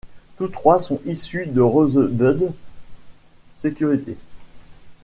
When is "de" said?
1.45-1.61